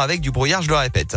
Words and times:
avec 0.00 0.20
du 0.20 0.30
brouillard, 0.30 0.62
je 0.62 0.68
le 0.68 0.76
répète. 0.76 1.16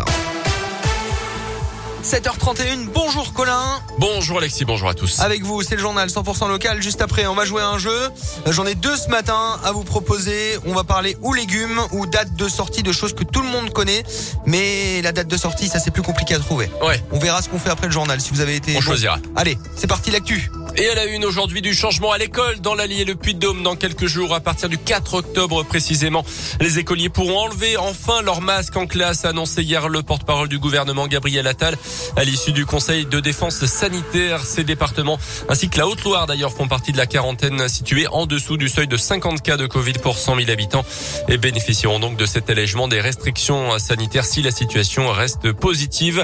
7h31, 2.03 2.87
bonjour 2.91 3.31
Colin. 3.31 3.79
Bonjour 3.99 4.39
Alexis, 4.39 4.65
bonjour 4.65 4.89
à 4.89 4.95
tous. 4.95 5.19
Avec 5.19 5.43
vous, 5.43 5.61
c'est 5.61 5.75
le 5.75 5.81
journal 5.81 6.09
100% 6.09 6.49
local. 6.49 6.81
Juste 6.81 6.99
après, 6.99 7.27
on 7.27 7.35
va 7.35 7.45
jouer 7.45 7.61
à 7.61 7.67
un 7.67 7.77
jeu. 7.77 8.09
J'en 8.47 8.65
ai 8.65 8.73
deux 8.73 8.95
ce 8.95 9.07
matin 9.09 9.59
à 9.63 9.71
vous 9.71 9.83
proposer. 9.83 10.57
On 10.65 10.73
va 10.73 10.83
parler 10.83 11.15
ou 11.21 11.31
légumes 11.35 11.79
ou 11.91 12.07
date 12.07 12.33
de 12.33 12.49
sortie 12.49 12.81
de 12.81 12.91
choses 12.91 13.13
que 13.13 13.23
tout 13.23 13.43
le 13.43 13.49
monde 13.49 13.71
connaît. 13.71 14.01
Mais 14.47 15.03
la 15.03 15.11
date 15.11 15.27
de 15.27 15.37
sortie, 15.37 15.67
ça 15.67 15.77
c'est 15.77 15.91
plus 15.91 16.01
compliqué 16.01 16.33
à 16.33 16.39
trouver. 16.39 16.67
Ouais. 16.83 17.03
On 17.11 17.19
verra 17.19 17.43
ce 17.43 17.49
qu'on 17.49 17.59
fait 17.59 17.69
après 17.69 17.85
le 17.85 17.93
journal 17.93 18.19
si 18.19 18.31
vous 18.31 18.41
avez 18.41 18.55
été. 18.55 18.75
On 18.75 18.81
choisira. 18.81 19.19
Allez, 19.35 19.59
c'est 19.75 19.85
parti 19.85 20.09
l'actu. 20.09 20.49
Et 20.77 20.87
à 20.87 20.95
la 20.95 21.05
une 21.05 21.25
aujourd'hui 21.25 21.61
du 21.61 21.73
changement 21.73 22.13
à 22.13 22.17
l'école 22.17 22.61
dans 22.61 22.75
l'Allier 22.75 23.03
le 23.03 23.15
Puy-de-Dôme 23.15 23.61
dans 23.61 23.75
quelques 23.75 24.05
jours 24.05 24.33
à 24.33 24.39
partir 24.39 24.69
du 24.69 24.77
4 24.77 25.15
octobre 25.15 25.63
précisément. 25.63 26.23
Les 26.61 26.79
écoliers 26.79 27.09
pourront 27.09 27.39
enlever 27.39 27.75
enfin 27.75 28.21
leur 28.21 28.39
masque 28.39 28.77
en 28.77 28.87
classe, 28.87 29.25
a 29.25 29.29
annoncé 29.29 29.63
hier 29.63 29.89
le 29.89 30.01
porte-parole 30.01 30.47
du 30.47 30.59
gouvernement 30.59 31.07
Gabriel 31.07 31.45
Attal 31.47 31.75
à 32.15 32.23
l'issue 32.23 32.53
du 32.53 32.65
Conseil 32.65 33.05
de 33.05 33.19
défense 33.19 33.65
sanitaire. 33.65 34.45
Ces 34.45 34.63
départements 34.63 35.19
ainsi 35.49 35.69
que 35.69 35.77
la 35.77 35.87
Haute-Loire 35.87 36.25
d'ailleurs 36.25 36.53
font 36.53 36.69
partie 36.69 36.93
de 36.93 36.97
la 36.97 37.05
quarantaine 37.05 37.67
située 37.67 38.07
en 38.07 38.25
dessous 38.25 38.55
du 38.55 38.69
seuil 38.69 38.87
de 38.87 38.97
50 38.97 39.41
cas 39.41 39.57
de 39.57 39.67
Covid 39.67 39.93
pour 40.01 40.17
100 40.17 40.37
000 40.37 40.49
habitants 40.49 40.85
et 41.27 41.37
bénéficieront 41.37 41.99
donc 41.99 42.15
de 42.15 42.25
cet 42.25 42.49
allègement 42.49 42.87
des 42.87 43.01
restrictions 43.01 43.77
sanitaires 43.77 44.25
si 44.25 44.41
la 44.41 44.51
situation 44.51 45.11
reste 45.11 45.51
positive. 45.51 46.23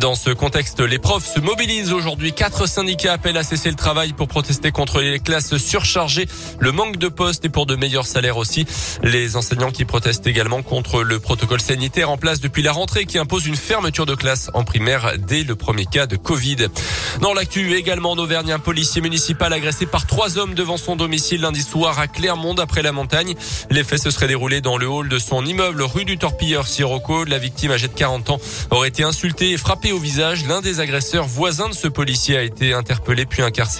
Dans 0.00 0.14
ce 0.14 0.30
contexte, 0.30 0.80
les 0.80 0.98
profs 0.98 1.34
se 1.34 1.40
mobilisent 1.40 1.92
aujourd'hui. 1.92 2.34
Quatre 2.34 2.66
syndicats 2.66 3.14
appellent 3.14 3.38
à 3.38 3.42
cesser 3.42 3.70
le 3.70 3.74
travail 3.74 3.85
travail 3.86 4.14
pour 4.14 4.26
protester 4.26 4.72
contre 4.72 5.00
les 5.00 5.20
classes 5.20 5.56
surchargées, 5.58 6.26
le 6.58 6.72
manque 6.72 6.96
de 6.96 7.06
postes 7.06 7.44
et 7.44 7.48
pour 7.48 7.66
de 7.66 7.76
meilleurs 7.76 8.04
salaires 8.04 8.36
aussi. 8.36 8.66
Les 9.04 9.36
enseignants 9.36 9.70
qui 9.70 9.84
protestent 9.84 10.26
également 10.26 10.64
contre 10.64 11.04
le 11.04 11.20
protocole 11.20 11.60
sanitaire 11.60 12.10
en 12.10 12.16
place 12.16 12.40
depuis 12.40 12.64
la 12.64 12.72
rentrée 12.72 13.04
qui 13.04 13.16
impose 13.16 13.46
une 13.46 13.54
fermeture 13.54 14.04
de 14.04 14.16
classe 14.16 14.50
en 14.54 14.64
primaire 14.64 15.12
dès 15.18 15.44
le 15.44 15.54
premier 15.54 15.86
cas 15.86 16.08
de 16.08 16.16
Covid. 16.16 16.66
Dans 17.20 17.32
l'actu 17.32 17.76
également 17.76 18.10
en 18.10 18.18
Auvergne, 18.18 18.50
un 18.50 18.58
policier 18.58 19.00
municipal 19.00 19.52
agressé 19.52 19.86
par 19.86 20.04
trois 20.04 20.36
hommes 20.36 20.54
devant 20.54 20.78
son 20.78 20.96
domicile 20.96 21.42
lundi 21.42 21.62
soir 21.62 22.00
à 22.00 22.08
Clermont 22.08 22.56
après 22.56 22.82
la 22.82 22.90
montagne. 22.90 23.36
Les 23.70 23.84
faits 23.84 24.02
se 24.02 24.10
seraient 24.10 24.26
déroulés 24.26 24.60
dans 24.60 24.78
le 24.78 24.88
hall 24.88 25.08
de 25.08 25.20
son 25.20 25.46
immeuble 25.46 25.82
rue 25.82 26.04
du 26.04 26.18
Torpilleur 26.18 26.66
Sirocco. 26.66 27.24
La 27.24 27.38
victime 27.38 27.70
âgée 27.70 27.86
de 27.86 27.94
40 27.94 28.30
ans 28.30 28.40
aurait 28.72 28.88
été 28.88 29.04
insultée 29.04 29.52
et 29.52 29.56
frappée 29.56 29.92
au 29.92 30.00
visage. 30.00 30.44
L'un 30.48 30.60
des 30.60 30.80
agresseurs 30.80 31.28
voisins 31.28 31.68
de 31.68 31.74
ce 31.74 31.86
policier 31.86 32.36
a 32.36 32.42
été 32.42 32.74
interpellé 32.74 33.26
puis 33.26 33.42
incarcéré 33.42 33.75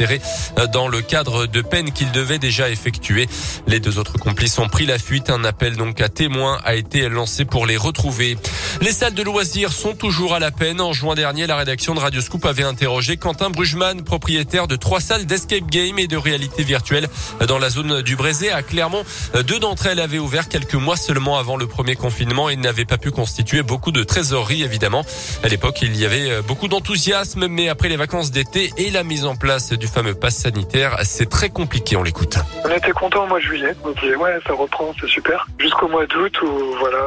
dans 0.73 0.89
le 0.89 1.01
cadre 1.01 1.47
de 1.47 1.63
peine 1.63 1.93
qu'il 1.93 2.13
devait 2.13 2.39
déjà 2.39 2.71
effectuer. 2.71 3.29
Les 3.67 3.81
deux 3.81 3.99
autres 3.99 4.19
complices 4.19 4.59
ont 4.59 4.69
pris 4.69 4.87
la 4.87 4.99
fuite. 4.99 5.31
Un 5.31 5.45
appel 5.45 5.77
donc 5.77 6.01
à 6.01 6.09
témoins 6.09 6.61
a 6.65 6.75
été 6.75 7.09
lancé 7.09 7.45
pour 7.45 7.67
les 7.67 7.77
retrouver. 7.77 8.37
Les 8.81 8.93
salles 8.93 9.15
de 9.15 9.23
loisirs 9.23 9.73
sont 9.73 9.95
toujours 9.95 10.35
à 10.35 10.39
la 10.39 10.51
peine. 10.51 10.81
En 10.81 10.93
juin 10.93 11.15
dernier, 11.15 11.47
la 11.47 11.57
rédaction 11.57 11.95
de 11.95 12.01
Radio 12.01 12.21
Scoop 12.21 12.45
avait 12.45 12.63
interrogé 12.63 13.17
Quentin 13.17 13.51
Brugman, 13.51 14.03
propriétaire 14.03 14.69
de 14.69 14.77
trois 14.77 15.01
salles 15.01 15.27
d'escape 15.27 15.67
game 15.71 15.99
et 15.99 16.07
de 16.07 16.17
réalité 16.17 16.63
virtuelle 16.63 17.09
dans 17.47 17.59
la 17.59 17.71
zone 17.71 18.03
du 18.03 18.17
Brézé 18.17 18.51
à 18.51 18.63
Clermont. 18.63 19.05
Deux 19.47 19.59
d'entre 19.59 19.87
elles 19.87 20.01
avaient 20.01 20.19
ouvert 20.19 20.49
quelques 20.49 20.75
mois 20.75 20.97
seulement 20.97 21.39
avant 21.39 21.57
le 21.57 21.67
premier 21.67 21.97
confinement 21.97 22.49
et 22.49 22.57
n'avaient 22.57 22.85
pas 22.85 22.99
pu 22.99 23.11
constituer 23.11 23.63
beaucoup 23.63 23.93
de 23.93 24.03
trésorerie 24.03 24.63
évidemment. 24.63 25.05
À 25.43 25.49
l'époque, 25.49 25.79
il 25.83 25.97
y 25.97 26.05
avait 26.05 26.43
beaucoup 26.43 26.69
d'enthousiasme, 26.69 27.47
mais 27.49 27.69
après 27.69 27.89
les 27.89 27.97
vacances 27.97 28.31
d'été 28.31 28.73
et 28.77 28.91
la 28.91 29.03
mise 29.03 29.25
en 29.25 29.37
place 29.37 29.73
du 29.73 29.86
fameux 29.87 30.15
pass 30.15 30.37
sanitaire, 30.37 30.97
c'est 31.03 31.29
très 31.29 31.51
compliqué. 31.51 31.97
On 31.97 32.03
l'écoute. 32.03 32.39
On 32.65 32.71
était 32.71 32.93
content 32.93 33.25
au 33.25 33.27
mois 33.29 33.39
de 33.39 33.45
juillet. 33.45 33.75
On 33.85 33.91
disait 33.91 34.17
ouais, 34.17 34.39
ça 34.47 34.53
reprend, 34.53 34.95
c'est 35.01 35.09
super. 35.09 35.47
Jusqu'au 35.59 35.89
mois 35.89 36.07
d'août 36.07 36.41
où 36.43 36.75
voilà, 36.79 36.99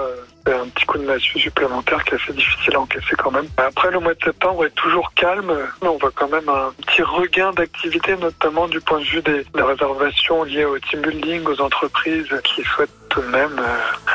un 0.54 0.68
petit 0.70 0.86
coup 0.86 0.98
de 0.98 1.06
massue 1.06 1.40
supplémentaire 1.40 2.04
qui 2.04 2.16
est 2.16 2.22
assez 2.22 2.34
difficile 2.34 2.76
à 2.76 2.82
encaisser 2.82 3.16
quand 3.18 3.32
même. 3.32 3.48
Après 3.58 3.92
le 3.92 4.00
mois 4.00 4.14
de 4.14 4.24
septembre 4.24 4.66
est 4.66 4.76
toujours 4.76 5.14
calme, 5.14 5.54
mais 5.82 5.88
on 5.88 5.98
voit 5.98 6.12
quand 6.14 6.30
même 6.30 6.50
un 6.50 6.72
petit 6.86 7.02
regain 7.02 7.52
d'activité, 7.52 8.16
notamment 8.18 8.68
du 8.68 8.80
point 8.82 9.00
de 9.00 9.06
vue 9.06 9.22
des, 9.22 9.46
des 9.54 9.62
réservations 9.62 10.44
liées 10.44 10.66
au 10.66 10.80
team 10.80 11.02
building, 11.02 11.46
aux 11.46 11.62
entreprises 11.62 12.30
qui 12.44 12.64
souhaitent 12.64 12.90
tout 13.10 13.22
de 13.22 13.28
même 13.28 13.60
euh, 13.60 14.12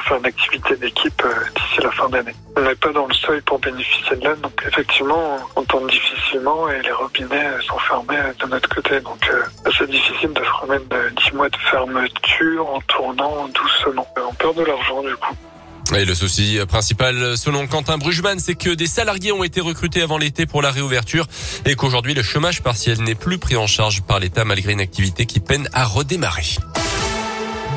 faire 0.00 0.18
une 0.18 0.26
activité 0.26 0.76
d'équipe 0.76 1.22
euh, 1.24 1.32
d'ici 1.54 1.80
la 1.82 1.90
fin 1.90 2.08
d'année. 2.08 2.34
On 2.56 2.62
n'est 2.62 2.74
pas 2.74 2.92
dans 2.92 3.06
le 3.06 3.14
seuil 3.14 3.40
pour 3.42 3.58
bénéficier 3.58 4.16
de 4.16 4.28
l'aide, 4.28 4.40
donc 4.40 4.64
effectivement, 4.66 5.38
on 5.56 5.62
tourne 5.64 5.86
difficilement 5.88 6.68
et 6.68 6.82
les 6.82 6.92
robinets 6.92 7.50
sont 7.66 7.78
fermés 7.78 8.32
de 8.38 8.46
notre 8.46 8.68
côté. 8.68 9.00
Donc 9.00 9.28
euh, 9.30 9.70
c'est 9.78 9.90
difficile 9.90 10.32
de 10.32 10.42
se 10.42 10.50
remettre 10.62 10.88
de 10.88 11.10
10 11.30 11.36
mois 11.36 11.48
de 11.48 11.56
fermeture 11.70 12.68
en 12.68 12.80
tournant 12.82 13.48
doucement. 13.48 14.06
On 14.16 14.34
perd 14.34 14.56
de 14.56 14.64
l'argent 14.64 15.02
du 15.02 15.16
coup. 15.16 15.34
Et 15.96 16.04
le 16.04 16.14
souci 16.14 16.58
principal, 16.68 17.38
selon 17.38 17.66
Quentin 17.66 17.96
Brugman, 17.96 18.38
c'est 18.38 18.54
que 18.54 18.70
des 18.70 18.86
salariés 18.86 19.32
ont 19.32 19.42
été 19.42 19.60
recrutés 19.60 20.02
avant 20.02 20.18
l'été 20.18 20.44
pour 20.44 20.60
la 20.60 20.70
réouverture 20.70 21.26
et 21.64 21.76
qu'aujourd'hui 21.76 22.12
le 22.12 22.22
chômage 22.22 22.62
partiel 22.62 23.00
n'est 23.00 23.14
plus 23.14 23.38
pris 23.38 23.56
en 23.56 23.66
charge 23.66 24.02
par 24.02 24.18
l'État 24.18 24.44
malgré 24.44 24.72
une 24.72 24.80
activité 24.80 25.24
qui 25.24 25.40
peine 25.40 25.68
à 25.72 25.84
redémarrer. 25.84 26.44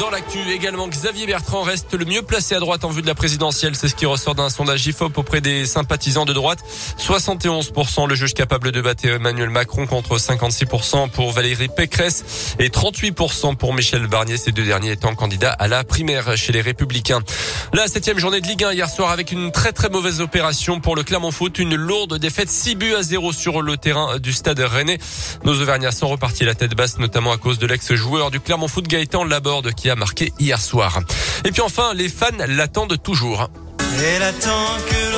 Dans 0.02 0.10
l'actu 0.10 0.40
également, 0.50 0.88
Xavier 0.88 1.28
Bertrand 1.28 1.62
reste 1.62 1.94
le 1.94 2.06
mieux 2.06 2.24
placé 2.24 2.56
à 2.56 2.60
droite 2.60 2.84
en 2.86 2.90
vue 2.90 3.04
de 3.04 3.08
la 3.08 3.14
présidentielle. 3.14 3.76
C'est 3.76 3.88
ce 3.88 3.94
qui 3.94 4.08
ressort 4.08 4.34
d'un 4.34 4.50
sondage 4.50 4.88
IFOP 4.88 5.16
auprès 5.16 5.42
des 5.42 5.68
sympathisants 5.68 6.26
de 6.26 6.34
droite. 6.34 6.58
71% 6.98 8.10
le 8.10 8.16
juge 8.16 8.34
capable 8.34 8.72
de 8.72 8.82
battre 8.82 9.06
Emmanuel 9.06 9.52
Macron 9.52 9.86
contre 9.86 10.18
56% 10.18 11.12
pour 11.12 11.32
Valérie 11.34 11.68
Pécresse 11.68 12.56
et 12.58 12.70
38% 12.70 13.56
pour 13.58 13.76
Michel 13.76 14.08
Barnier, 14.08 14.38
ces 14.38 14.52
deux 14.52 14.66
derniers 14.66 14.94
étant 14.94 15.14
candidats 15.14 15.52
à 15.52 15.68
la 15.68 15.84
primaire 15.84 16.36
chez 16.36 16.52
les 16.52 16.62
Républicains. 16.62 17.20
La 17.72 17.86
septième 17.86 18.18
journée 18.18 18.42
de 18.42 18.48
Ligue 18.48 18.64
1 18.64 18.74
hier 18.74 18.90
soir 18.90 19.12
avec 19.12 19.32
une 19.32 19.52
très 19.52 19.72
très 19.72 19.90
mauvaise 19.90 20.20
opération 20.20 20.80
pour 20.80 20.96
le 20.96 21.04
Clermont 21.04 21.30
Foot. 21.30 21.60
Une 21.60 21.76
lourde 21.76 22.18
défaite 22.18 22.50
6 22.50 22.74
buts 22.74 22.96
à 22.96 23.04
0 23.04 23.34
sur 23.34 23.62
le 23.62 23.78
terrain 23.78 24.18
du 24.18 24.34
stade 24.34 24.62
Rennais. 24.62 24.98
Nos 25.44 25.62
Auvergnats 25.62 25.92
sont 25.92 26.08
repartis 26.08 26.44
la 26.44 26.56
tête 26.56 26.74
basse, 26.74 26.98
notamment 26.98 27.32
à 27.32 27.38
cause 27.38 27.60
de 27.60 27.68
l'ex-joueur 27.68 28.32
du 28.32 28.40
Clermont 28.40 28.68
Foot 28.68 28.88
Gaëtan 28.88 29.26
Laborde 29.26 29.74
qui 29.74 29.91
a 29.91 29.91
marqué 29.96 30.34
hier 30.40 30.60
soir. 30.60 31.00
Et 31.46 31.52
puis 31.52 31.62
enfin, 31.62 31.94
les 31.94 32.10
fans 32.10 32.28
l'attendent 32.48 33.02
toujours. 33.02 33.50
Elle 34.04 34.24
attend 34.24 34.78
que 34.90 35.11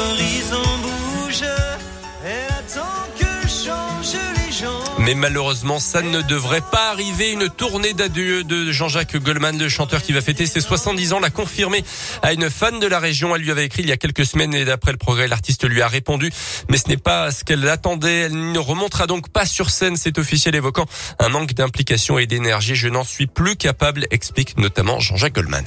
Mais 5.03 5.16
malheureusement, 5.16 5.80
ça 5.80 6.02
ne 6.02 6.22
devrait 6.22 6.62
pas 6.62 6.90
arriver. 6.90 7.31
Une 7.31 7.50
tournée 7.50 7.91
d'adieu 7.94 8.46
de 8.46 8.72
Jean-Jacques 8.72 9.18
Goldman, 9.18 9.59
le 9.59 9.68
chanteur 9.68 10.02
qui 10.02 10.14
va 10.14 10.22
fêter 10.22 10.46
ses 10.46 10.62
70 10.62 11.12
ans, 11.12 11.19
l'a 11.19 11.30
confirmé 11.30 11.84
à 12.22 12.31
une 12.31 12.50
fan 12.50 12.80
de 12.80 12.88
la 12.88 13.00
région. 13.00 13.36
Elle 13.36 13.42
lui 13.42 13.52
avait 13.52 13.66
écrit 13.66 13.84
il 13.84 13.90
y 13.90 13.92
a 13.92 13.97
quelques 13.97 14.25
semaines 14.25 14.53
et 14.53 14.63
d'après 14.63 14.94
le 14.94 14.97
progrès, 14.97 15.28
l'artiste 15.28 15.68
lui 15.68 15.81
a 15.81 15.90
répondu. 15.90 16.31
Mais 16.69 16.78
ce 16.78 16.88
n'est 16.88 16.96
pas 16.96 17.31
ce 17.31 17.44
qu'elle 17.44 17.68
attendait. 17.68 18.22
Elle 18.22 18.52
ne 18.53 18.59
remontera 18.59 19.06
donc 19.06 19.28
pas 19.30 19.46
sur 19.46 19.72
scène. 19.72 19.97
C'est 19.97 20.18
officiel 20.18 20.56
évoquant 20.56 20.86
un 21.19 21.28
manque 21.28 21.53
d'implication 21.53 22.18
et 22.18 22.25
d'énergie. 22.25 22.75
Je 22.75 22.88
n'en 22.88 23.03
suis 23.03 23.28
plus 23.28 23.58
capable, 23.58 24.08
explique 24.09 24.58
notamment 24.58 25.02
Jean-Jacques 25.02 25.36
Goldman. 25.36 25.66